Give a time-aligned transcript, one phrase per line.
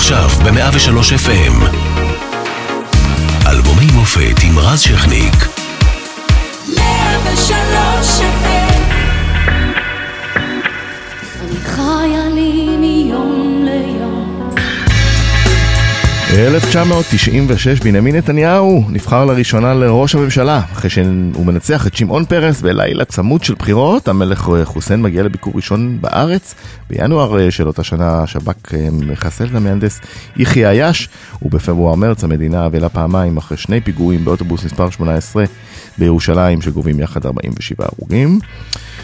[0.00, 1.76] עכשיו ב-103 FM.
[3.50, 5.34] אלבומי מופת עם רז שכניק.
[6.76, 8.80] 103 FM
[11.40, 12.99] אני חיה לי מיום
[16.34, 23.44] 1996 בנימין נתניהו נבחר לראשונה לראש הממשלה אחרי שהוא מנצח את שמעון פרס בלילה צמוד
[23.44, 24.08] של בחירות.
[24.08, 26.54] המלך חוסיין מגיע לביקור ראשון בארץ
[26.90, 30.00] בינואר של אותה שנה השב"כ מחסל את המהנדס
[30.36, 31.08] יחיא עיאש
[31.42, 35.44] ובפברואר-מרץ המדינה אבלה פעמיים אחרי שני פיגועים באוטובוס מספר 18
[35.98, 38.38] בירושלים שגובים יחד 47 הרוגים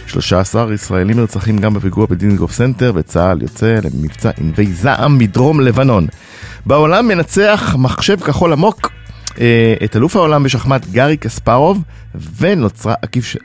[0.07, 6.07] 13 ישראלים נרצחים גם בפיגוע בדיזנגוף סנטר וצה"ל יוצא למבצע ענבי זעם בדרום לבנון
[6.67, 8.91] בעולם מנצח מחשב כחול עמוק
[9.41, 11.83] אה, את אלוף העולם בשחמט גארי קספרוב
[12.39, 12.95] ונוצרה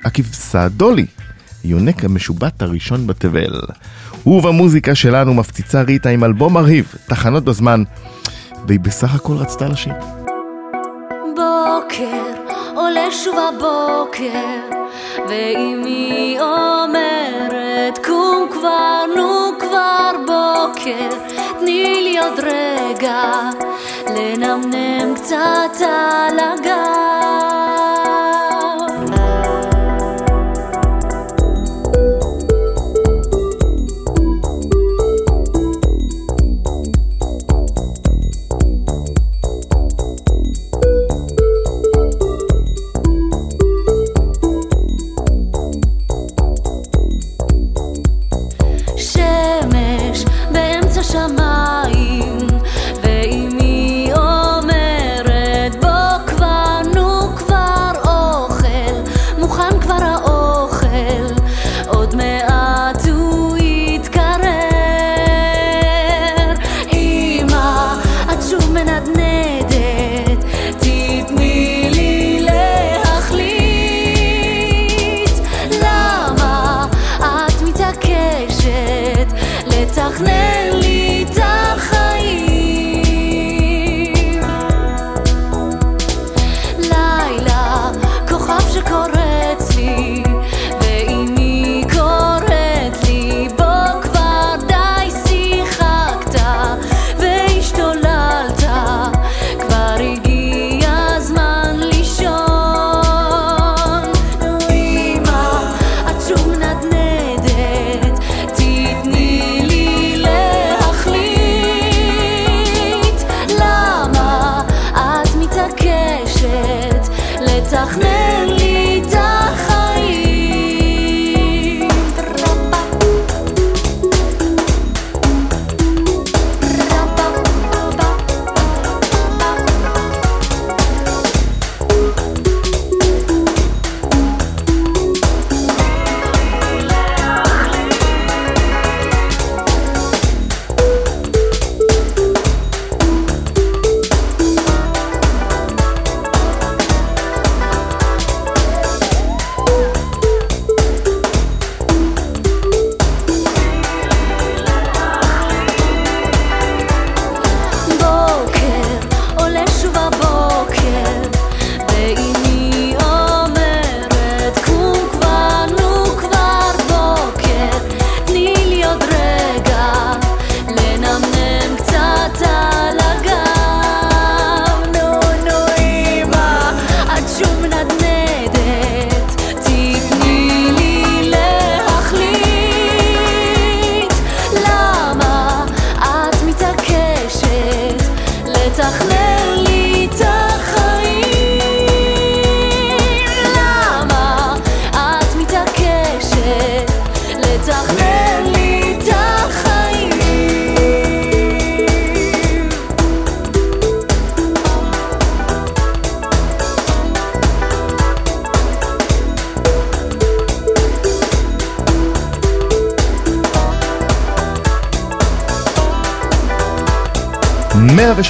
[0.03, 1.05] עקיף סעדולי,
[1.63, 3.61] יונק המשובט הראשון בתבל.
[4.25, 7.83] ובמוזיקה שלנו מפציצה ריטה עם אלבום מרהיב, תחנות בזמן,
[8.67, 10.20] והיא בסך הכל רצתה לשיר.
[11.35, 12.43] בוקר,
[12.75, 14.79] עולה שוב הבוקר,
[15.27, 21.09] ואמי אומרת, קום כבר, נו כבר בוקר,
[21.59, 23.31] תני לי עוד רגע,
[24.07, 27.50] לנמנם קצת על הגב.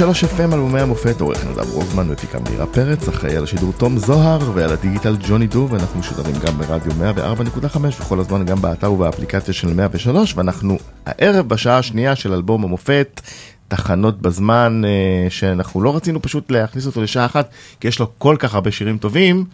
[0.01, 4.51] 103 FM אלבומי המופת, עורך נדב רוזמן מפיקה מירה פרץ, אחראי על השידור תום זוהר
[4.53, 9.74] ועל הדיגיטל ג'וני דו, ואנחנו משודרים גם ברדיו 104.5 וכל הזמן גם באתר ובאפליקציה של
[9.74, 13.21] 103, ואנחנו הערב בשעה השנייה של אלבום המופת,
[13.68, 17.50] תחנות בזמן, אה, שאנחנו לא רצינו פשוט להכניס אותו לשעה אחת,
[17.80, 19.45] כי יש לו כל כך הרבה שירים טובים.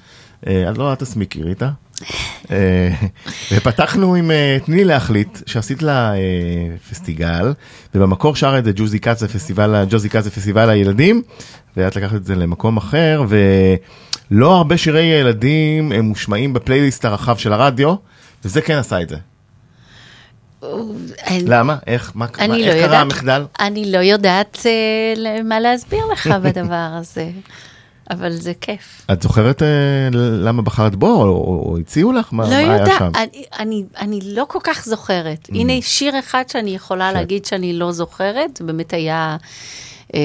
[0.48, 1.70] אה, לא, את תסמיקי, ריטה.
[2.52, 2.90] אה,
[3.52, 6.20] ופתחנו עם אה, תני לי להחליט, שעשית לה אה,
[6.90, 7.54] פסטיגל,
[7.96, 11.22] ובמקור שרה את זה ג'וזי זה פסטיבל, ג'וזי זה פסטיבל הילדים,
[11.78, 17.54] ואת לקחת את זה למקום אחר, ולא הרבה שירי ילדים הם מושמעים בפלייליסט הרחב של
[17.54, 17.96] הרדיו,
[18.46, 19.18] וזה כן עשה את זה.
[21.32, 21.78] למה?
[21.88, 22.12] איך?
[22.16, 22.26] מה,
[22.66, 23.46] לא קרה המחדל?
[23.60, 24.66] אני לא יודעת
[25.46, 27.30] מה להסביר לך בדבר הזה,
[28.10, 29.06] אבל זה כיף.
[29.12, 29.68] את זוכרת אה,
[30.14, 32.30] למה בחרת בו, או, או, או הציעו לך?
[32.32, 33.12] מה, לא מה היה יודעת, שם?
[33.16, 35.50] אני, אני, אני לא כל כך זוכרת.
[35.50, 37.14] הנה שיר אחד שאני יכולה כן.
[37.14, 39.38] להגיד שאני לא זוכרת, באמת היה
[40.14, 40.20] אה,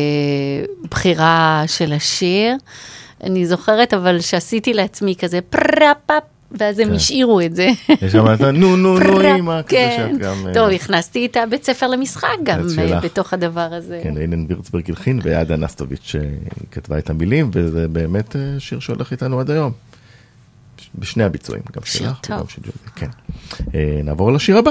[0.90, 2.56] בחירה של השיר.
[3.22, 6.22] אני זוכרת, אבל שעשיתי לעצמי כזה פרפפ,
[6.58, 6.94] ואז הם כן.
[6.94, 7.68] השאירו את זה.
[8.02, 10.08] יש שם את נו נו נו אמא, כזה כן.
[10.12, 10.46] שאת גם...
[10.46, 13.00] אה, טוב, הכנסתי את הבית ספר למשחק גם אה.
[13.00, 14.00] בתוך הדבר הזה.
[14.02, 16.28] כן, אילן וירצברג הלחין ועדה נסטוביץ' אה,
[16.70, 19.72] כתבה את המילים, וזה באמת שיר שהולך איתנו עד היום.
[20.98, 22.18] בשני הביצועים, גם שלך.
[22.30, 23.08] וגם של ג'וזי, כן.
[24.04, 24.70] נעבור לשיר הבא.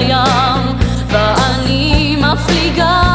[0.00, 0.76] לים
[1.08, 3.11] ואני מפליגה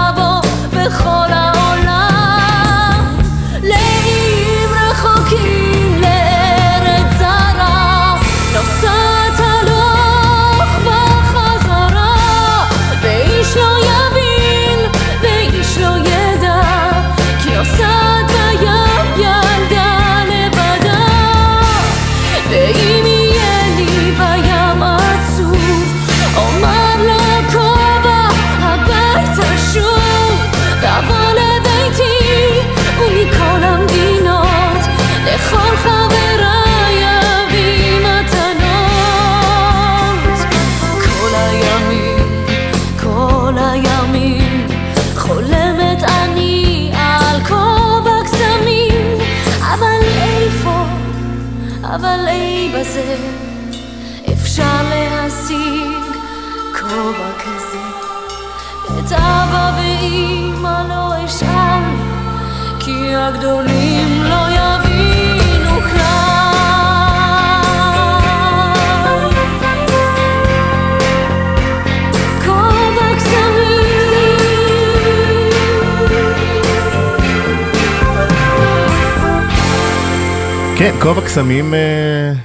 [81.01, 81.79] כובע קסמים, אה,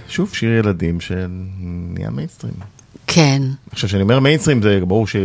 [0.08, 2.52] שוב, שיר ילדים שנהיה מיינסטרים.
[3.06, 3.42] כן.
[3.72, 5.16] עכשיו, כשאני אומר מיינסטרים, זה ברור ש...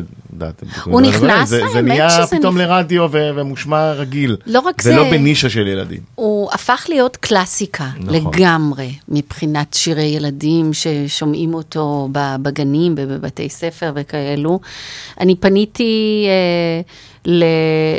[0.86, 4.38] הוא נכנס, זה, זה האמת נהיה שזה פתאום לרדיו ומושמע רגיל.
[4.46, 6.00] לא רק ולא זה- בנישה של ילדים.
[6.16, 8.16] הוא הפך להיות קלאסיקה נכון.
[8.16, 12.10] לגמרי, מבחינת שירי ילדים ששומעים אותו
[12.42, 14.60] בגנים, בבתי ספר וכאלו.
[15.20, 16.82] אני פניתי אה,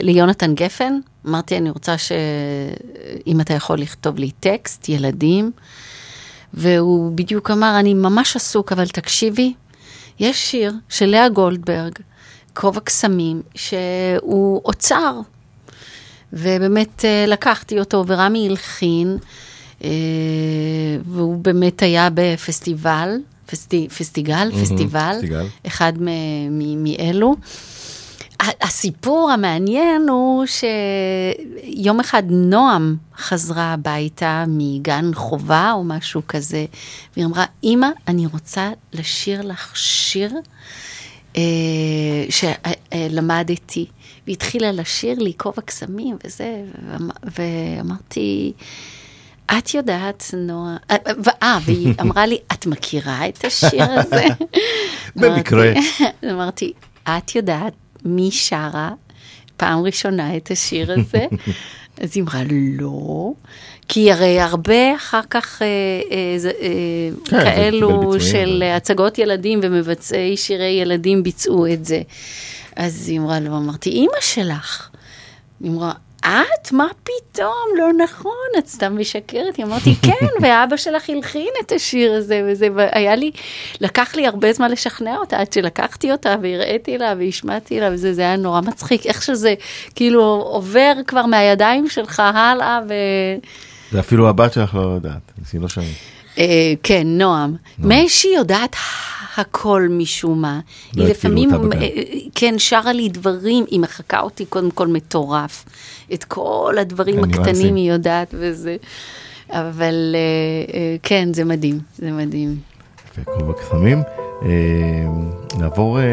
[0.02, 0.92] ליונתן גפן,
[1.28, 5.50] אמרתי, אני רוצה שאם אתה יכול לכתוב לי טקסט, ילדים,
[6.54, 9.54] והוא בדיוק אמר, אני ממש עסוק, אבל תקשיבי,
[10.20, 11.92] יש שיר של לאה גולדברג,
[12.54, 15.20] כובע קסמים, שהוא אוצר.
[16.32, 19.18] ובאמת אה, לקחתי אותו, ורמי הלחין,
[19.84, 19.88] אה,
[21.06, 23.10] והוא באמת היה בפסטיבל,
[23.46, 25.46] פסטי, פסטיגל, פסטיבל, פסטיגל.
[25.66, 26.08] אחד מ-
[26.58, 27.34] מ- מאלו.
[27.42, 27.77] ה-
[28.42, 36.64] הסיפור המעניין הוא שיום אחד נועם חזרה הביתה מגן חובה או משהו כזה,
[37.16, 40.32] והיא אמרה, אמא, אני רוצה לשיר לך שיר
[41.36, 41.42] אה,
[42.30, 43.86] שלמדתי.
[44.26, 48.52] והתחילה לשיר לי כובע קסמים וזה, ואמ- ואמרתי,
[49.58, 50.96] את יודעת, נועה, אה,
[51.42, 54.24] אה, והיא אמרה לי, את מכירה את השיר הזה?
[55.16, 55.72] במקרה.
[56.32, 56.72] אמרתי,
[57.08, 57.72] את יודעת
[58.04, 58.90] מי שרה
[59.56, 61.26] פעם ראשונה את השיר הזה?
[62.02, 62.42] אז היא אמרה,
[62.78, 63.32] לא,
[63.88, 65.66] כי הרי הרבה אחר כך אה,
[66.10, 72.02] אה, אה, כן, כאלו של הצגות ילדים ומבצעי שירי ילדים ביצעו את זה.
[72.76, 74.88] אז היא אמרה לו, אמרתי, אימא שלך.
[75.60, 75.92] היא אמרה,
[76.28, 76.72] את?
[76.72, 77.66] מה פתאום?
[77.78, 79.56] לא נכון, את סתם משקרת.
[79.56, 83.30] היא אמרתי, כן, ואבא שלך הלחין את השיר הזה וזה, והיה לי,
[83.80, 88.22] לקח לי הרבה זמן לשכנע אותה, עד שלקחתי אותה והראיתי לה והשמעתי לה וזה, זה
[88.22, 89.54] היה נורא מצחיק, איך שזה
[89.94, 92.92] כאילו עובר כבר מהידיים שלך הלאה ו...
[93.92, 95.90] ואפילו הבת שלך לא יודעת, היא לא שומעת.
[96.38, 97.56] אה, כן, נועם.
[97.78, 98.76] משי יודעת
[99.38, 100.60] הכל משום מה.
[100.96, 101.82] לא היא לפעמים, אותה בגן.
[101.82, 101.88] אה,
[102.34, 105.64] כן, שרה לי דברים, היא מחקה אותי קודם כל מטורף.
[106.14, 107.24] את כל הדברים.
[107.24, 108.76] הקטנים היא יודעת וזה.
[109.50, 112.56] אבל אה, אה, כן, זה מדהים, זה מדהים.
[113.10, 114.02] יפה, כובע קסמים.
[114.42, 114.48] אה,
[115.58, 116.04] נעבור, אה,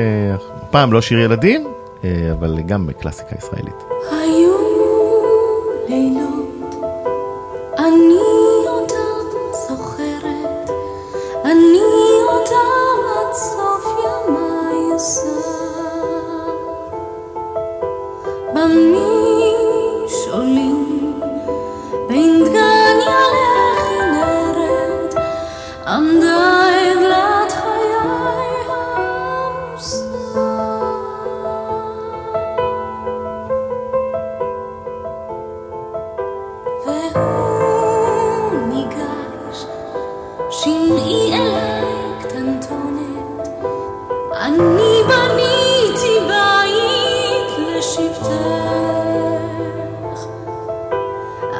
[0.72, 1.68] פעם לא שיר ילדים,
[2.04, 3.76] אה, אבל גם קלאסיקה ישראלית.
[4.12, 4.56] היו
[5.90, 6.76] לילות,
[7.78, 8.25] אני
[18.56, 19.06] Ban mi
[20.10, 20.80] solim,
[22.10, 22.55] linh.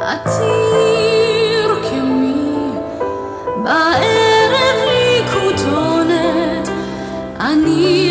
[0.08, 2.72] עתיר כמי,
[3.64, 6.70] בערב לי כותונת,
[7.40, 8.05] אני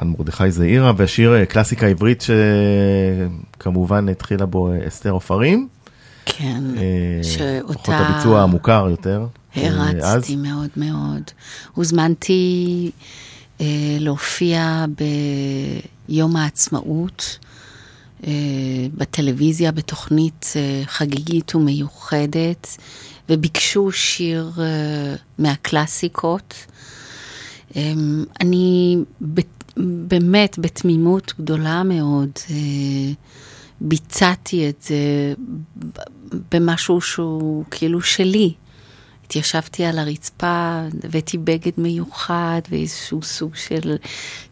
[0.00, 2.24] אה, לחן מרדכי זעירה, והשיר אה, קלאסיקה עברית
[3.56, 5.68] שכמובן התחילה בו אה, אסתר עופרים.
[6.26, 7.72] כן, אה, שאותה...
[7.72, 9.26] לפחות הביצוע המוכר יותר.
[9.56, 9.94] אה, אז.
[10.04, 11.22] הרצתי מאוד מאוד.
[11.74, 12.90] הוזמנתי
[13.60, 13.66] אה,
[14.00, 14.84] להופיע
[16.08, 17.38] ביום העצמאות,
[18.26, 18.32] אה,
[18.94, 22.76] בטלוויזיה, בתוכנית אה, חגיגית ומיוחדת,
[23.28, 24.64] וביקשו שיר אה,
[25.38, 26.54] מהקלאסיקות.
[27.76, 27.92] אה,
[28.40, 28.96] אני
[29.34, 29.40] ב-
[29.76, 32.56] באמת בתמימות גדולה מאוד אה,
[33.80, 35.34] ביצעתי את זה
[36.52, 38.54] במשהו שהוא כאילו שלי.
[39.24, 43.96] התיישבתי על הרצפה, הבאתי בגד מיוחד ואיזשהו סוג של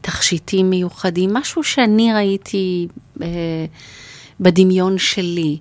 [0.01, 2.89] תכשיטים מיוחדים, משהו שאני ראיתי
[3.23, 3.27] אה,
[4.41, 5.59] בדמיון שלי.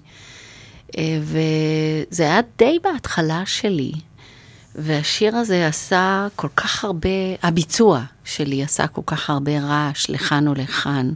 [0.98, 3.92] אה, וזה היה די בהתחלה שלי.
[4.78, 7.10] והשיר הזה עשה כל כך הרבה,
[7.44, 11.12] הביצוע שלי עשה כל כך הרבה רעש לכאן או לכאן.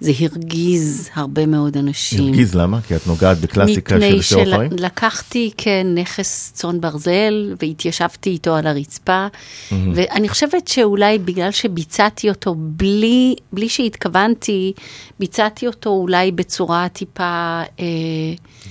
[0.00, 2.24] זה הרגיז הרבה מאוד אנשים.
[2.24, 2.80] הרגיז למה?
[2.80, 4.60] כי את נוגעת בקלאסיקה של אסתר עופרים?
[4.60, 9.26] מפני שלקחתי כנכס צאן ברזל והתיישבתי איתו על הרצפה,
[9.72, 14.72] ואני חושבת שאולי בגלל שביצעתי אותו בלי, בלי שהתכוונתי,
[15.18, 17.84] ביצעתי אותו אולי בצורה טיפה אה,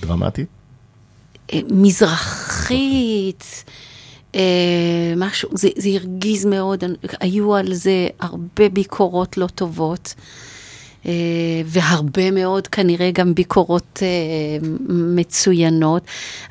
[0.00, 0.48] דרמטית?
[1.52, 3.44] אה, מזרחית.
[3.68, 3.72] אה,
[5.16, 6.84] משהו, זה, זה הרגיז מאוד,
[7.20, 10.14] היו על זה הרבה ביקורות לא טובות.
[11.06, 11.12] אה,
[11.64, 16.02] והרבה מאוד כנראה גם ביקורות אה, מצוינות.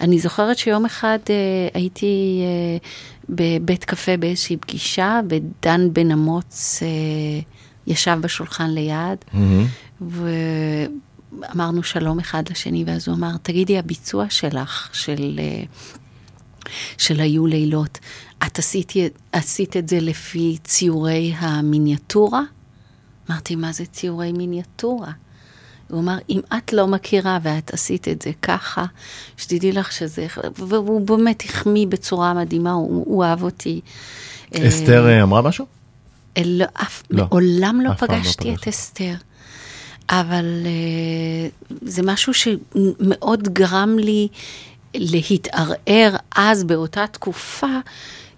[0.02, 1.36] אני זוכרת שיום אחד אה,
[1.74, 2.78] הייתי אה,
[3.30, 6.88] בבית קפה באיזושהי פגישה, ודן בן אמוץ אה,
[7.88, 9.26] ישב בשולחן ליד,
[10.02, 15.39] ואמרנו שלום אחד לשני, ואז הוא אמר, תגידי, הביצוע שלך, של...
[15.39, 15.63] אה,
[16.97, 17.99] של היו לילות,
[18.47, 18.93] את עשית,
[19.32, 22.41] עשית את זה לפי ציורי המיניאטורה?
[23.30, 25.12] אמרתי, מה זה ציורי מיניאטורה?
[25.89, 28.86] הוא אמר, אם את לא מכירה ואת עשית את זה ככה,
[29.38, 30.28] שתדעי לך שזה...
[30.56, 33.82] והוא באמת החמיא בצורה מדהימה, הוא, הוא אהב אותי.
[34.54, 35.65] אסתר אה, אמרה משהו?
[36.38, 37.25] לא, אף, לא.
[37.25, 38.67] מעולם לא לא פגשתי את פגשת.
[38.67, 39.13] אסתר.
[40.10, 41.49] אבל אה,
[41.82, 44.28] זה משהו שמאוד גרם לי
[45.00, 47.80] להתערער אז באותה תקופה,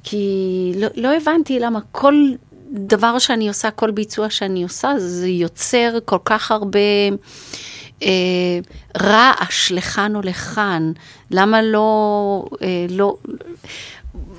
[0.03, 2.13] כי לא, לא הבנתי למה כל
[2.71, 6.79] דבר שאני עושה, כל ביצוע שאני עושה, זה יוצר כל כך הרבה
[8.03, 8.59] אה,
[9.01, 10.91] רעש לכאן או לכאן.
[11.31, 13.15] למה לא, אה, לא...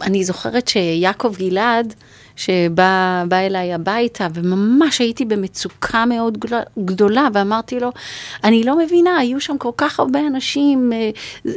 [0.02, 1.94] אני זוכרת שיעקב גלעד,
[2.38, 6.38] שבא בא אליי הביתה, וממש הייתי במצוקה מאוד
[6.84, 7.92] גדולה- ואמרתי לו,
[8.44, 11.10] אני לא מבינה, היו שם כל כך הרבה אנשים, אה,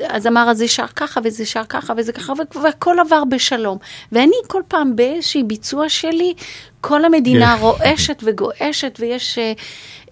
[0.09, 3.77] אז אמר, אז זה שר ככה, וזה שר ככה, וזה ככה, והכל עבר בשלום.
[4.11, 6.33] ואני כל פעם באיזשהי ביצוע שלי,
[6.81, 7.61] כל המדינה כן.
[7.61, 9.53] רועשת וגועשת, ויש אה,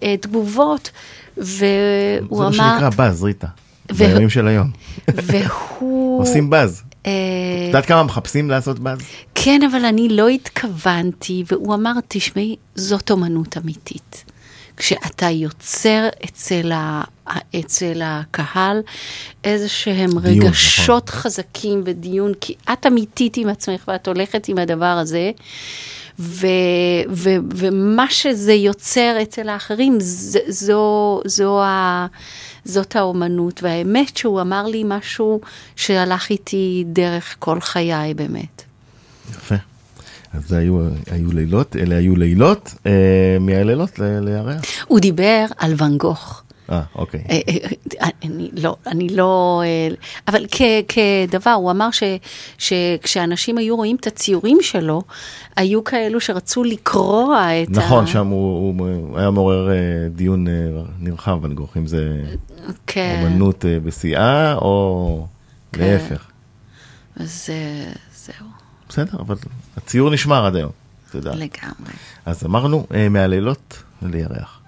[0.02, 0.90] אה, תגובות,
[1.36, 3.46] והוא זה מה אמר, שנקרא באז, ריטה.
[3.98, 4.70] בימים של היום.
[5.08, 6.20] והוא...
[6.20, 6.82] עושים באז.
[7.06, 7.12] אה,
[7.62, 8.98] את יודעת כמה מחפשים לעשות באז?
[9.34, 14.24] כן, אבל אני לא התכוונתי, והוא אמר, תשמעי, זאת אומנות אמיתית.
[14.76, 17.02] כשאתה יוצר אצל, ה,
[17.60, 18.80] אצל הקהל
[19.44, 21.20] איזה שהם דיון, רגשות נכון.
[21.20, 25.30] חזקים ודיון, כי את אמיתית עם עצמך ואת הולכת עם הדבר הזה,
[26.18, 26.46] ו,
[27.12, 32.06] ו, ומה שזה יוצר אצל האחרים, ז, זו, זו ה...
[32.64, 35.40] זאת האומנות, והאמת שהוא אמר לי משהו
[35.76, 38.62] שהלך איתי דרך כל חיי באמת.
[39.30, 39.54] יפה.
[40.34, 44.62] אז זה היו, היו לילות, אלה היו לילות, אה, מהלילות לירח.
[44.86, 46.39] הוא דיבר על ואן גוך.
[46.70, 47.20] אה, אוקיי.
[47.30, 47.54] אה, אה,
[48.02, 49.62] אה, אני לא, אני לא,
[50.28, 52.02] אבל כ, כדבר, הוא אמר ש,
[52.58, 55.02] שכשאנשים היו רואים את הציורים שלו,
[55.56, 58.06] היו כאלו שרצו לקרוע את נכון, ה...
[58.06, 59.68] שם הוא, הוא היה מעורר
[60.10, 60.46] דיון
[61.00, 62.22] נרחב, ואני גוך, אם זה
[62.86, 65.26] כן, אומנות אה, בשיאה, או
[65.72, 65.80] כן.
[65.80, 66.26] להפך.
[67.16, 67.48] אז
[68.14, 68.46] זהו,
[68.88, 69.36] בסדר, אבל
[69.76, 70.70] הציור נשמר עד היום,
[71.10, 71.30] תודה.
[71.30, 71.92] לגמרי.
[72.26, 74.59] אז אמרנו, מהלילות לירח.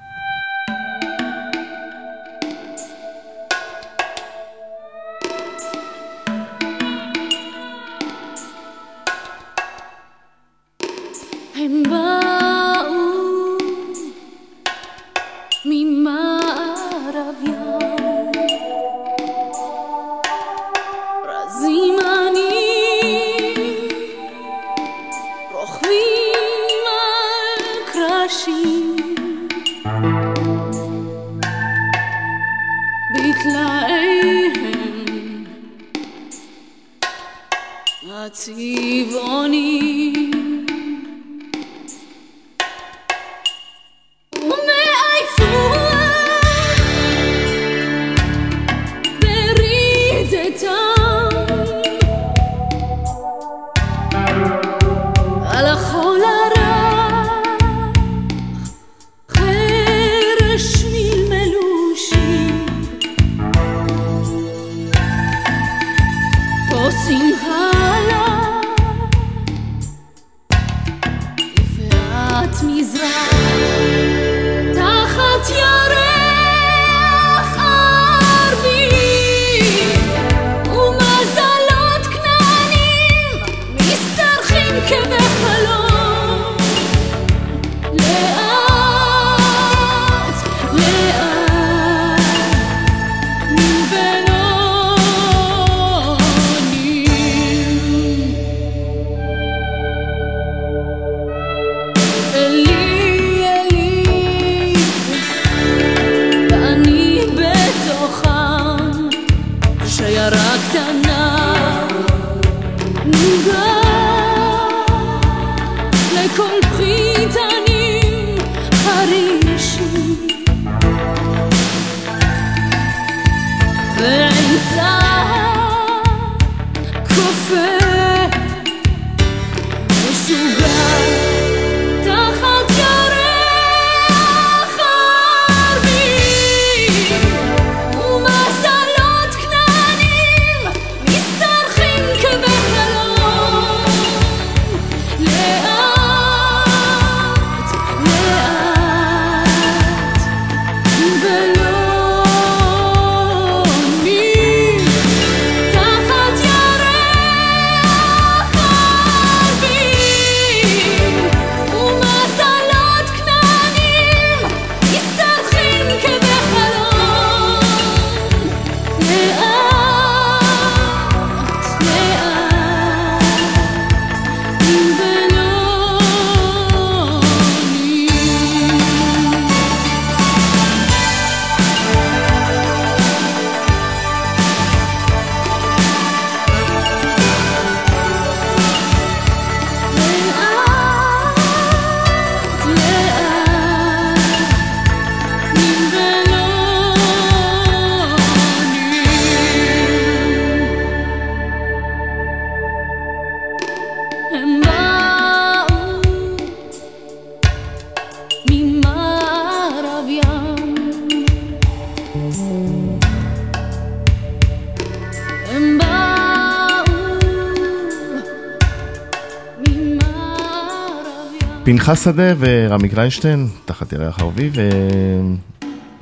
[221.84, 224.50] פנחס שדה ורמי קליינשטיין, תחת ירח ערבי,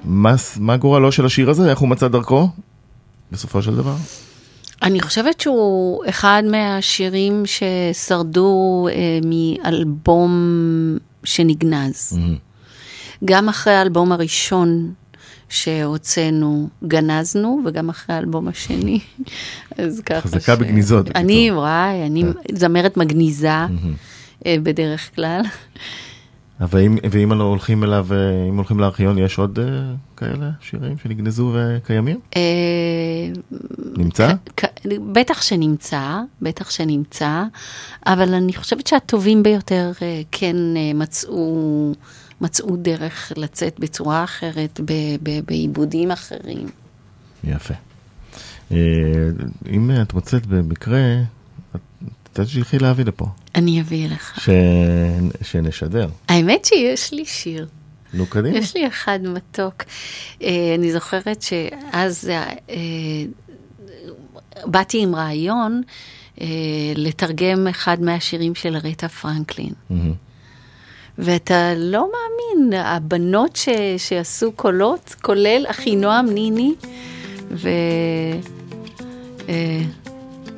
[0.05, 1.71] ומה מה גורלו של השיר הזה?
[1.71, 2.49] איך הוא מצא דרכו?
[3.33, 3.95] בסופו של דבר?
[4.83, 10.33] אני חושבת שהוא אחד מהשירים ששרדו אה, מאלבום
[11.25, 12.19] שנגנז.
[13.25, 14.93] גם אחרי האלבום הראשון
[15.49, 19.01] שהוצאנו, גנזנו, וגם אחרי האלבום השני.
[19.79, 21.07] אז ככה חזקה בגניזות.
[21.15, 23.67] אני, וואי, אני זמרת מגניזה אה,
[24.49, 25.41] בדרך כלל.
[26.61, 28.17] אבל אם, ואם לא הולכים אליו, אה,
[28.49, 29.65] אם הולכים לארכיון, יש עוד אה,
[30.17, 32.21] כאלה שירים שנגנזו וקיימים?
[32.37, 32.41] אה,
[33.97, 34.33] נמצא?
[34.57, 37.43] כ- כ- בטח שנמצא, בטח שנמצא,
[38.07, 41.93] אבל אני חושבת שהטובים ביותר אה, כן אה, מצאו,
[42.41, 46.67] מצאו דרך לצאת בצורה אחרת, ב- בעיבודים אחרים.
[47.45, 47.75] יפה.
[48.73, 48.77] אה,
[49.71, 51.01] אם את מוצאת במקרה,
[52.33, 54.41] את תשלחי להביא לפה, אני אביא לך.
[54.41, 54.49] ש...
[55.43, 56.09] שנשדר.
[56.29, 57.67] האמת שיש לי שיר.
[58.15, 58.59] נו, קדימה.
[58.59, 59.83] יש לי אחד מתוק.
[60.43, 62.77] אה, אני זוכרת שאז אה, אה,
[64.65, 65.83] באתי עם רעיון
[66.41, 66.47] אה,
[66.97, 69.73] לתרגם אחד מהשירים של רטה פרנקלין.
[69.91, 70.13] מהמם.
[71.19, 76.75] ואתה לא מאמין, הבנות ש, שעשו קולות, כולל אחינועם ניני,
[77.51, 77.69] ו...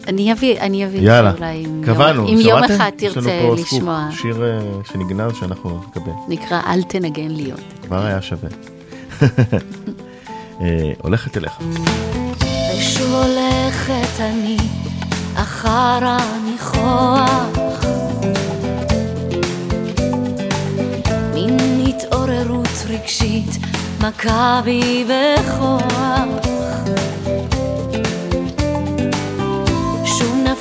[0.09, 1.33] אני אביא, אני אביא, יאללה,
[1.85, 2.75] קבענו, יום, אם יום שמעתם?
[2.75, 4.61] אחד יש לנו תרצה פה סקופ, לשמוע, שיר אה,
[4.93, 7.61] שנגנז שאנחנו נקבל, נקרא אל תנגן לי עוד.
[7.83, 8.49] כבר היה שווה.
[10.61, 11.53] אה, הולכת אליך.
[12.79, 14.57] ושוב הולכת אני
[15.35, 17.85] אחר הניחוח
[21.35, 21.57] מן
[22.93, 23.59] רגשית,
[24.01, 25.83] מכה בי בכוח.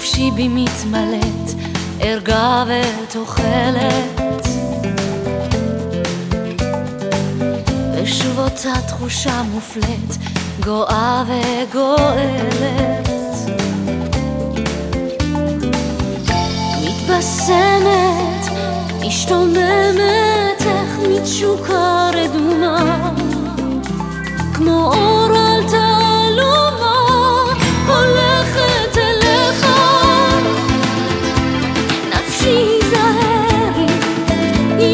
[0.01, 1.61] שוב נפשי בי מתמלאת,
[1.99, 4.47] ערגה ותוחלת.
[7.95, 10.17] ושוב אותה תחושה מופלית,
[10.59, 13.09] גואה וגואלת.
[16.81, 18.45] מתבשמת,
[19.01, 23.11] משתוממת, איך מתשוקה רדומה,
[24.53, 26.70] כמו אור על תעלומה,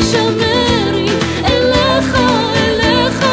[0.07, 1.09] הישמרי,
[1.45, 2.15] אליך,
[2.55, 3.27] אליך.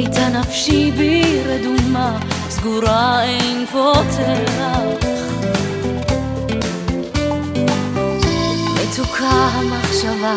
[0.00, 2.18] הייתה נפשי בי רדומה,
[2.50, 4.89] סגורה אין פותח.
[9.20, 10.36] מתוקה המחשבה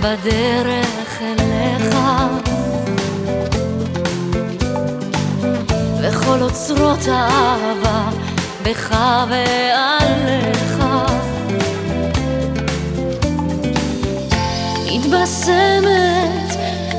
[0.00, 1.96] בדרך אליך.
[6.02, 8.08] וכל אוצרות האהבה
[8.62, 8.96] בך
[9.28, 10.84] ועליך.
[14.86, 16.56] מתבשמת,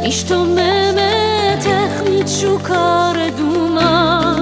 [0.07, 4.35] משתוממת, איך מתשוקה רדומה,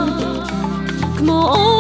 [1.17, 1.73] כמו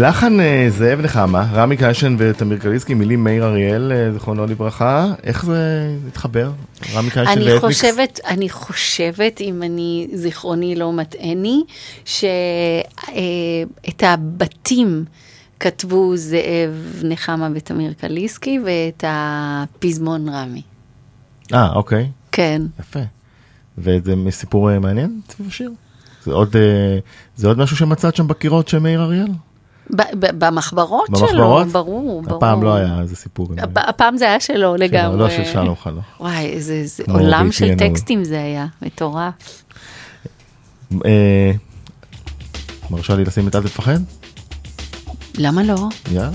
[0.00, 5.06] לחן אה, זאב נחמה, רמי קשן ותמיר קליסקי, מילים מאיר אריאל, אה, זיכרונו לברכה.
[5.22, 6.50] איך זה התחבר?
[6.94, 7.60] רמי קשן אני ואתניקס?
[7.60, 11.62] חושבת, אני חושבת, אם אני, זיכרוני לא מטעני,
[12.04, 12.32] שאת
[14.02, 15.04] הבתים
[15.60, 20.62] כתבו זאב נחמה ותמיר קליסקי, ואת הפזמון רמי.
[21.54, 22.62] אה, אוקיי, כן.
[22.80, 23.00] יפה.
[23.78, 25.70] וזה סיפור אה, מעניין סביב השיר?
[26.24, 26.98] זה עוד, אה,
[27.36, 29.28] זה עוד משהו שמצאת שם בקירות של מאיר אריאל?
[30.38, 31.44] במחברות שלו?
[31.44, 32.22] ברור, ברור.
[32.36, 33.48] הפעם לא היה איזה סיפור.
[33.76, 35.18] הפעם זה היה שלו לגמרי.
[35.18, 36.04] לא של שלום חנוך.
[36.20, 37.74] וואי, איזה עולם של.
[37.74, 39.62] טקסטים זה היה, מטורף.
[41.06, 41.52] אה,
[42.90, 43.98] מרשה לי לשים את אל תפחד?
[45.38, 45.88] למה לא?
[46.12, 46.30] יאללה.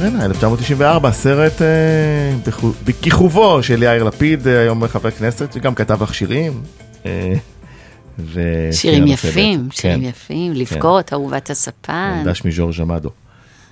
[0.00, 2.52] סירנה, 1994, סרט אה,
[2.84, 6.62] בכיכובו של יאיר לפיד, אה, היום חבר כנסת, שגם כתב לך שירים.
[7.06, 7.32] אה,
[8.18, 10.10] ו- שירים שיר יפים, שירים בעצם.
[10.10, 13.10] יפים, לבכות, אהובת הספן, כן, דש מז'ורג' אמדו.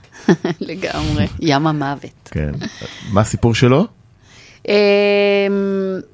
[0.60, 2.28] לגמרי, ים המוות.
[2.30, 2.52] כן.
[3.12, 3.86] מה הסיפור שלו?
[4.68, 4.72] אמ,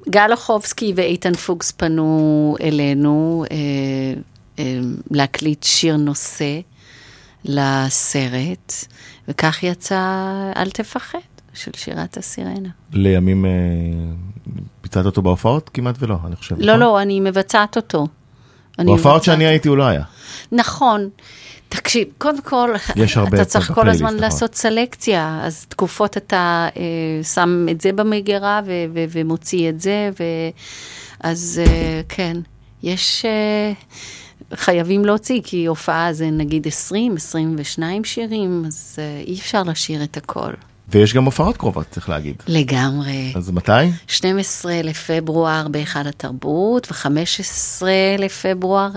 [0.09, 3.57] גל אוחובסקי ואיתן פוקס פנו אלינו אה,
[4.59, 6.59] אמ, להקליט שיר נושא
[7.45, 8.85] לסרט,
[9.31, 10.01] וכך יצא
[10.55, 11.19] אל תפחד
[11.53, 12.69] של שירת הסירנה.
[12.93, 13.51] לימים אה,
[14.83, 15.69] ביצעת אותו בהופעות?
[15.73, 16.55] כמעט ולא, אני חושב.
[16.59, 16.79] לא, נכון?
[16.79, 18.07] לא, אני מבצעת אותו.
[18.77, 20.03] בהופעות שאני הייתי הוא לא היה.
[20.51, 21.09] נכון.
[21.69, 22.69] תקשיב, קודם כל,
[23.33, 24.19] אתה צריך כל הזמן נכון.
[24.19, 30.09] לעשות סלקציה, אז תקופות אתה אה, שם את זה במגירה ו- ו- ומוציא את זה,
[30.19, 30.23] ו...
[31.19, 32.37] אז אה, כן,
[32.83, 33.73] יש, אה,
[34.55, 40.17] חייבים להוציא, כי הופעה זה נגיד 20, 22 שירים, אז אה, אי אפשר לשיר את
[40.17, 40.51] הכל.
[40.89, 42.35] ויש גם הופעות קרובות, צריך להגיד.
[42.47, 43.33] לגמרי.
[43.35, 43.71] אז מתי?
[44.07, 47.83] 12 לפברואר בהיכל התרבות, ו-15
[48.19, 48.89] לפברואר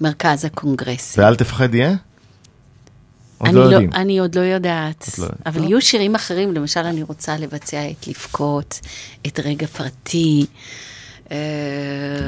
[0.00, 1.18] מרכז הקונגרס.
[1.18, 1.94] ואל תפחד יהיה?
[3.38, 3.90] עוד אני לא יודעים.
[3.92, 5.26] אני עוד לא יודעת, לא.
[5.46, 8.80] אבל יהיו שירים אחרים, למשל אני רוצה לבצע את לבכות,
[9.26, 10.46] את רגע פרטי,
[11.30, 11.36] אה,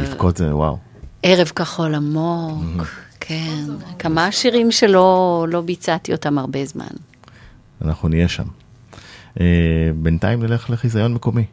[0.03, 0.94] לבכות זה וואו.
[1.27, 2.87] ערב כחול עמוק,
[3.21, 3.65] כן,
[3.99, 6.87] כמה שירים שלא לא ביצעתי אותם הרבה זמן.
[7.83, 8.45] אנחנו נהיה שם.
[9.41, 9.47] אה,
[9.97, 11.45] בינתיים נלך לחיזיון מקומי.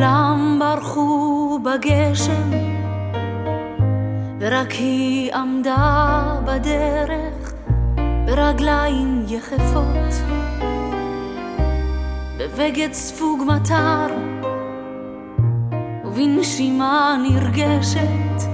[0.00, 2.50] כולם ברחו בגשם,
[4.40, 7.52] ורק היא עמדה בדרך
[8.26, 10.12] ברגליים יחפות,
[12.38, 14.06] בבגד ספוג מטר
[16.04, 18.48] ובנשימה נרגשת.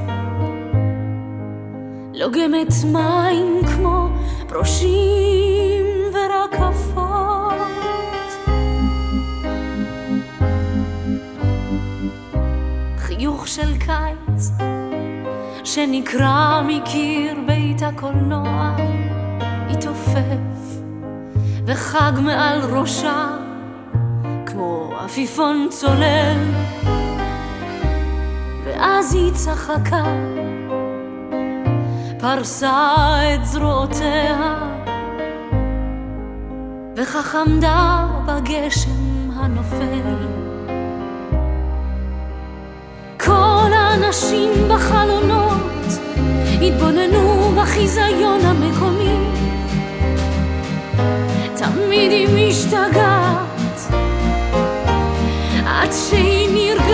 [2.14, 4.08] לוגמת מים כמו
[4.48, 7.05] פרושים ורקפות.
[13.56, 14.50] של קיץ
[15.64, 18.76] שנקרע מקיר בית הקולנוע
[19.70, 20.80] התעופף
[21.66, 23.26] וחג מעל ראשה
[24.46, 26.36] כמו עפיפון צולל
[28.64, 30.04] ואז היא צחקה
[32.20, 32.94] פרסה
[33.34, 34.58] את זרועותיה
[36.96, 40.35] וכך עמדה בגשם הנופל.
[43.96, 45.84] כל האנשים בחלונות
[46.62, 49.16] התבוננו בחיזיון המקומי.
[51.54, 53.92] תמיד היא משתגעת
[55.66, 56.85] עד שהיא נרגעת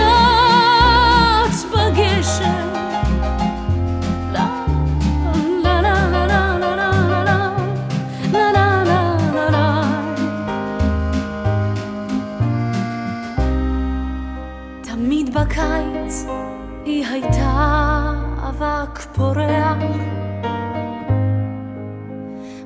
[19.35, 19.77] פורח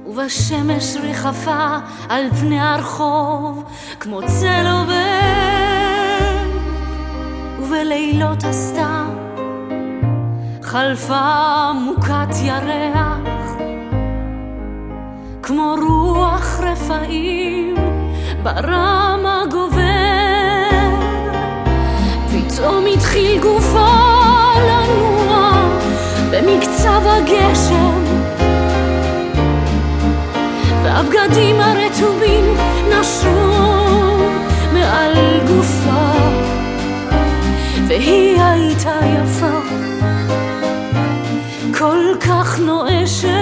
[0.06, 1.76] ובשמש ריחפה
[2.08, 3.64] על פני הרחוב
[4.00, 4.96] כמו צל עובר
[7.58, 9.06] ובלילות הסתיו
[10.62, 13.56] חלפה מוכת ירח.
[15.42, 17.74] כמו רוח רפאים
[18.42, 19.82] ברם הגובר
[22.30, 23.86] פתאום התחיל גופו
[24.56, 25.25] לנוע
[26.36, 28.04] במקצב הגשם.
[30.82, 32.44] והבגדים הרטובים
[32.90, 34.16] נשרו
[34.72, 35.14] מעל
[35.46, 36.12] גופה
[37.88, 39.60] והיא הייתה יפה.
[41.78, 43.35] כל כך נואשת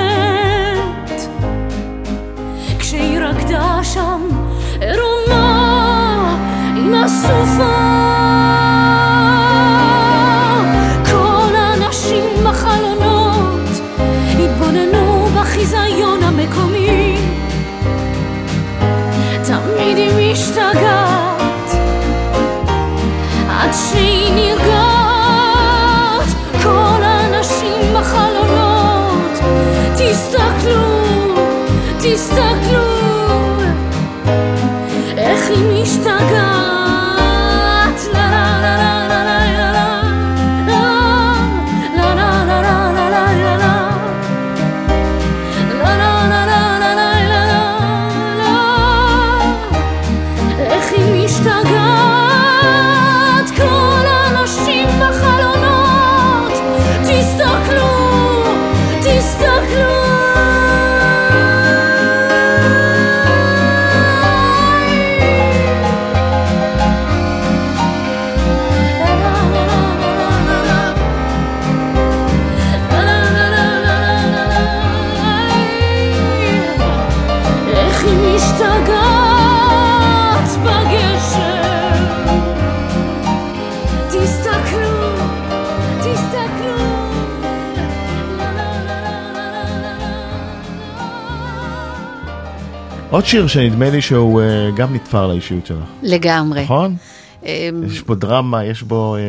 [93.14, 96.62] עוד שיר שנדמה לי שהוא אה, גם נתפר לאישיות שלך, לגמרי.
[96.62, 96.96] נכון?
[97.44, 97.48] אמ,
[97.86, 99.20] יש בו דרמה, יש בו אה,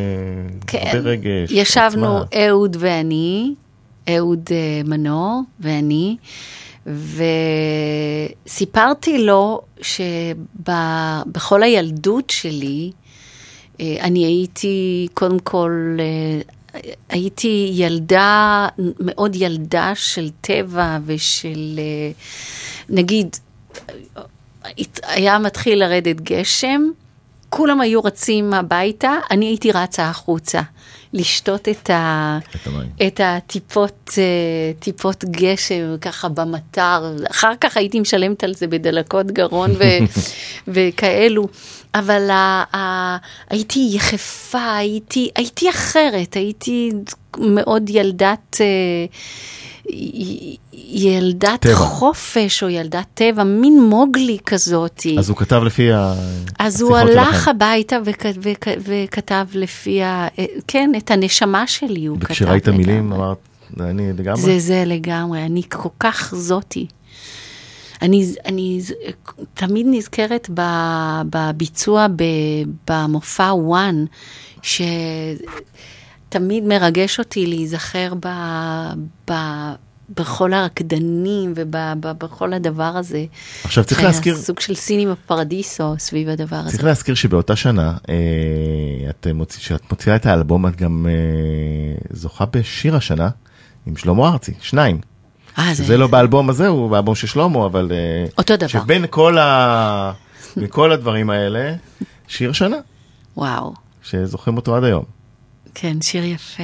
[0.68, 1.52] כן, הרבה רגש.
[1.52, 2.42] ישבנו עוצמה.
[2.42, 3.54] אהוד ואני,
[4.10, 6.18] אהוד אה, מנור ואני,
[8.48, 12.92] וסיפרתי לו שבכל הילדות שלי,
[13.80, 15.98] אני הייתי, קודם כל,
[17.10, 18.68] הייתי ילדה,
[19.00, 21.80] מאוד ילדה של טבע ושל,
[22.90, 23.36] נגיד,
[25.04, 26.82] היה מתחיל לרדת גשם,
[27.50, 30.62] כולם היו רצים הביתה, אני הייתי רצה החוצה,
[31.14, 32.90] לשתות את, ה, את המים.
[33.08, 34.24] את הטיפות, אה,
[34.80, 39.84] טיפות גשם ככה במטר, אחר כך הייתי משלמת על זה בדלקות גרון ו,
[40.74, 41.48] וכאלו,
[41.96, 43.18] אבל ה, ה,
[43.50, 46.92] הייתי יחפה, הייתי, הייתי אחרת, הייתי
[47.38, 48.58] מאוד ילדת...
[48.62, 48.66] אה,
[50.74, 51.76] ילדת טבע.
[51.76, 55.02] חופש או ילדת טבע, מין מוגלי כזאת.
[55.20, 56.14] אז הוא כתב לפי ה...
[56.60, 57.52] אז הוא השיחות הלך שלכם.
[57.52, 60.28] הביתה וכ- וכ- וכתב לפי, ה...
[60.68, 62.32] כן, את הנשמה שלי הוא כתב.
[62.32, 63.14] וכשראית מילים.
[63.14, 63.38] אמרת,
[63.80, 64.42] אני לגמרי?
[64.42, 66.88] זה זה לגמרי, אני כל כך זאתי.
[68.02, 68.82] אני, אני
[69.54, 70.50] תמיד נזכרת
[71.30, 72.08] בביצוע
[72.88, 74.06] במופע וואן,
[76.36, 78.28] שתמיד מרגש אותי להיזכר ב,
[79.32, 79.34] ב,
[80.16, 83.26] בכל הרקדנים ובכל הדבר הזה.
[83.64, 86.72] עכשיו צריך שהיה להזכיר, סוג של סינימה פרדיסו סביב הדבר הזה.
[86.72, 92.46] צריך להזכיר שבאותה שנה, אה, את מוציא, שאת מוציאה את האלבום, את גם אה, זוכה
[92.46, 93.30] בשיר השנה
[93.86, 95.00] עם שלמה ארצי, שניים.
[95.58, 97.92] אה, זה לא באלבום הזה, הוא באלבום של שלמה, אבל...
[97.92, 98.68] אה, אותו דבר.
[98.68, 100.12] שבין כל, ה...
[100.58, 101.74] מכל הדברים האלה,
[102.28, 102.78] שיר שנה,
[103.38, 103.74] וואו,
[104.04, 105.15] שזוכרים אותו עד היום.
[105.76, 106.64] כן, שיר יפה.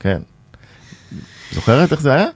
[0.00, 0.22] כן.
[1.52, 2.26] זוכרת איך זה היה?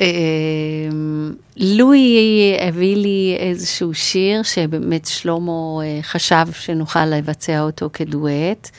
[0.00, 8.70] אמ, לואי הביא לי איזשהו שיר שבאמת שלמה אה, חשב שנוכל לבצע אותו כדואט.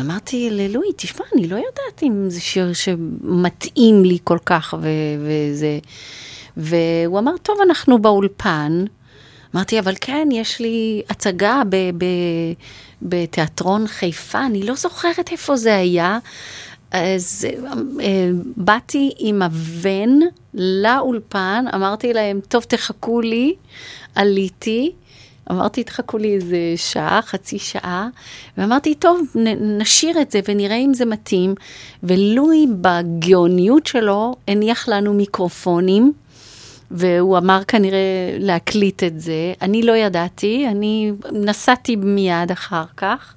[0.00, 4.74] אמרתי ללואי, תשמע, אני לא יודעת אם זה שיר שמתאים לי כל כך
[5.20, 5.78] וזה.
[6.56, 8.84] והוא אמר, טוב, אנחנו באולפן.
[9.54, 12.52] אמרתי, אבל כן, יש לי הצגה ב- ב-
[13.02, 16.18] בתיאטרון חיפה, אני לא זוכרת איפה זה היה.
[16.90, 17.46] אז
[18.00, 20.10] אה, באתי עם הבן
[20.54, 23.54] לאולפן, אמרתי להם, טוב, תחכו לי,
[24.14, 24.92] עליתי.
[25.50, 28.08] אמרתי, תחכו לי איזה שעה, חצי שעה,
[28.58, 31.54] ואמרתי, טוב, נ, נשאיר את זה ונראה אם זה מתאים.
[32.02, 36.12] ולואי, בגאוניות שלו, הניח לנו מיקרופונים,
[36.90, 39.52] והוא אמר כנראה להקליט את זה.
[39.62, 43.34] אני לא ידעתי, אני נסעתי מיד אחר כך.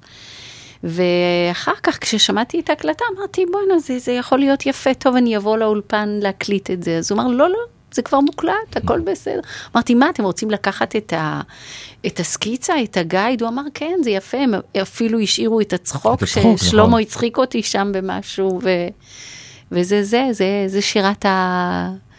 [0.84, 5.56] ואחר כך, כששמעתי את ההקלטה, אמרתי, בואנה, זה, זה יכול להיות יפה, טוב, אני אבוא
[5.56, 6.98] לאולפן להקליט את זה.
[6.98, 7.58] אז הוא אמר, לא, לא,
[7.92, 9.40] זה כבר מוקלט, הכל בסדר.
[9.74, 11.40] אמרתי, מה, אתם רוצים לקחת את, ה,
[12.06, 13.42] את הסקיצה, את הגייד?
[13.42, 17.00] הוא אמר, כן, זה יפה, הם אפילו השאירו את הצחוק, ששלמה נכון.
[17.00, 18.70] הצחיק אותי שם במשהו, ו,
[19.72, 22.11] וזה זה, זה, זה שירת הסקיצה,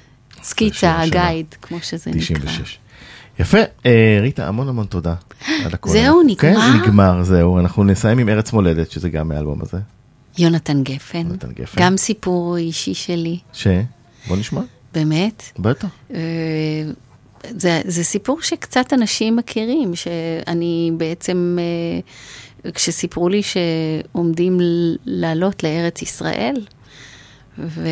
[0.71, 1.01] השנה.
[1.01, 2.39] הגייד, כמו שזה נקרא.
[2.39, 2.77] 96.
[3.39, 5.15] יפה, אה, ריטה, המון המון תודה
[5.47, 5.89] על הכל.
[5.89, 6.81] זהו, כן, נגמר?
[6.81, 7.59] נגמר, זהו.
[7.59, 9.77] אנחנו נסיים עם ארץ מולדת, שזה גם מהאלבום הזה.
[10.37, 11.81] יונתן גפן, יונתן גפן.
[11.81, 13.67] גם סיפור אישי שלי, ש?
[14.27, 14.61] בוא נשמע.
[14.93, 15.43] באמת.
[15.59, 15.87] בטח.
[16.13, 16.19] אה,
[17.49, 21.57] זה, זה סיפור שקצת אנשים מכירים, שאני בעצם,
[22.65, 24.57] אה, כשסיפרו לי שעומדים
[25.05, 26.55] לעלות לארץ ישראל,
[27.59, 27.87] ו,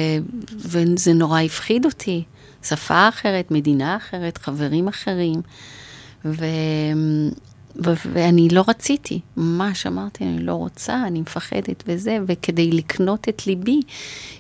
[0.57, 2.23] וזה נורא הפחיד אותי.
[2.63, 5.41] שפה אחרת, מדינה אחרת, חברים אחרים,
[6.25, 6.45] ו,
[7.85, 13.47] ו, ואני לא רציתי, ממש אמרתי, אני לא רוצה, אני מפחדת וזה, וכדי לקנות את
[13.47, 13.81] ליבי,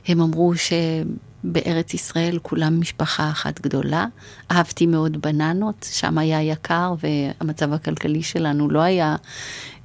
[0.07, 4.05] הם אמרו שבארץ ישראל כולם משפחה אחת גדולה.
[4.51, 9.15] אהבתי מאוד בננות, שם היה יקר, והמצב הכלכלי שלנו לא היה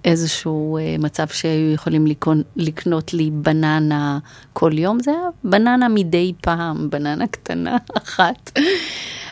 [0.07, 4.19] איזשהו אה, מצב שהיו יכולים לקון, לקנות לי בננה
[4.53, 8.53] כל יום, זה היה בננה מדי פעם, בננה קטנה אחת.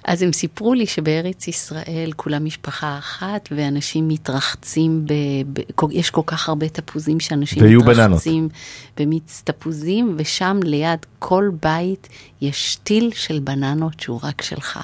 [0.04, 5.12] אז הם סיפרו לי שבארץ ישראל כולם משפחה אחת, ואנשים מתרחצים, ב,
[5.52, 5.60] ב,
[5.90, 7.62] יש כל כך הרבה תפוזים שאנשים.
[8.10, 8.48] מתרחצים
[8.96, 12.08] במיץ תפוזים, ושם ליד כל בית
[12.40, 14.80] יש שתיל של בננות שהוא רק שלך.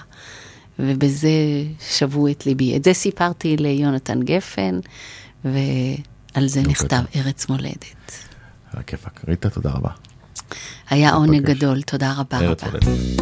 [0.83, 1.31] ובזה
[1.81, 2.77] שבו את ליבי.
[2.77, 4.81] את זה סיפרתי ליונתן גפן,
[5.45, 7.03] ועל זה נכתב.
[7.17, 7.85] ארץ מולדת.
[8.73, 9.21] על הכיפאק.
[9.29, 9.91] ריטה, תודה רבה.
[10.91, 11.57] היה עונג ניפגש.
[11.57, 12.73] גדול, תודה רבה ארץ רבה.
[12.73, 13.21] מולדת.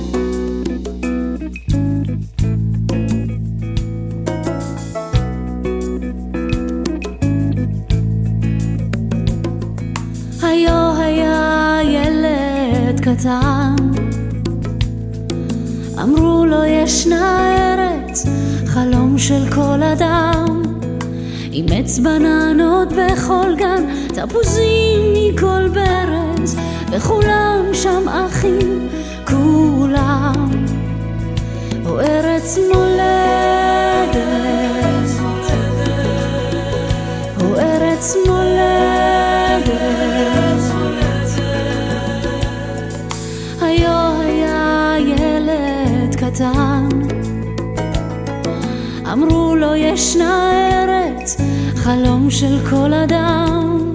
[10.43, 13.77] היו היה ילד קטן,
[16.03, 18.27] אמרו לו ישנה ארץ,
[18.67, 20.68] חלום של כל אדם.
[21.59, 26.57] אימץ בננות בכל גן, תפוזים מכל ברז,
[26.91, 28.89] וכולם שם אחים,
[29.27, 30.51] כולם.
[31.87, 34.17] או ארץ מולדת,
[37.41, 39.69] או ארץ מולדת.
[43.61, 46.89] היו היה ילד קטן,
[49.13, 50.68] אמרו לו ישנה
[51.89, 53.93] חלום של כל אדם.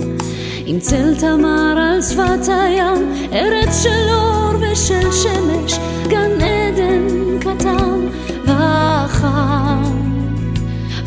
[0.65, 8.07] עם צל תמר על שפת הים, ארץ של אור ושל שמש, גן עדן קטן
[8.43, 9.83] וחם.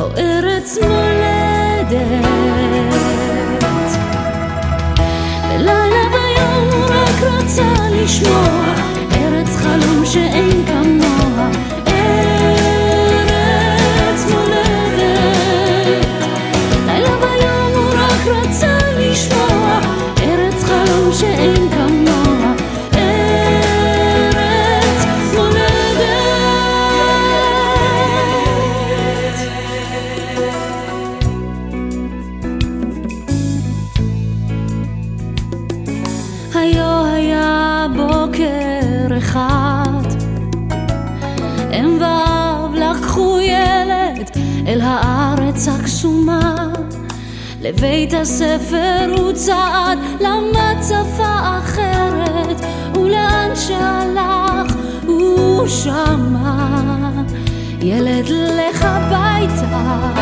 [0.01, 1.99] או ארץ מולדת.
[5.49, 8.75] בלילה ויום הוא רק רצה לשמוע
[9.13, 10.76] ארץ חלום שאין כמוה,
[21.21, 22.53] שאין כמוה,
[22.95, 24.27] ארץ
[25.35, 26.07] מולדת.
[36.55, 40.07] היו היה בוקר אחד,
[41.73, 44.31] אם ואב לקחו ילד
[44.67, 46.67] אל הארץ הקסומה.
[47.63, 50.56] לבית הספר הוא צעד, למד
[55.67, 56.67] הוא שמע.
[57.81, 60.13] ילד לך הביתה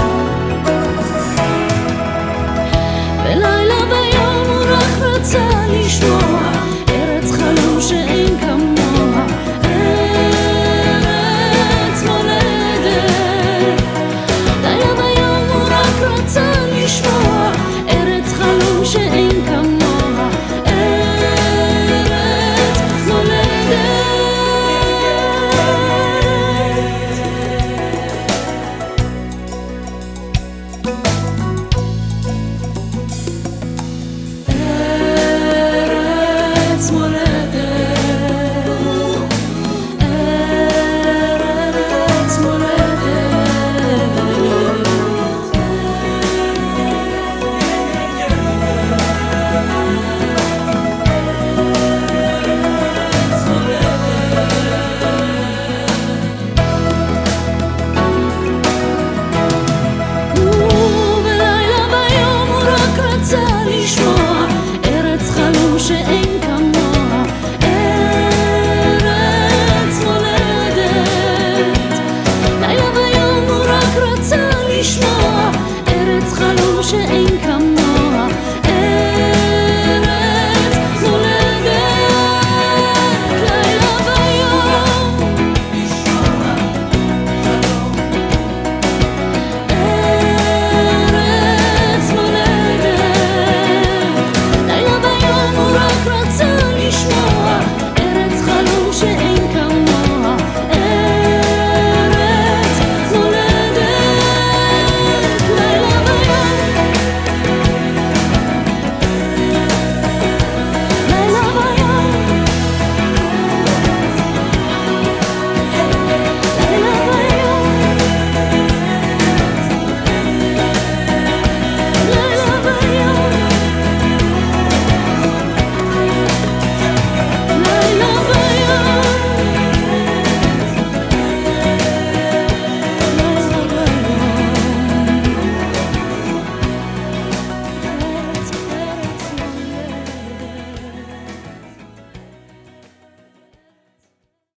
[3.25, 6.53] בלילה ויום הוא רק רצה לשמוע
[6.89, 8.64] ארץ חלום שאין כמוה